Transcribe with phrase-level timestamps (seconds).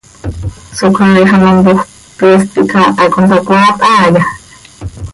[0.77, 4.23] ¿Socaaix ano mpoofp, pyeest quih caaha consacoaat haaya?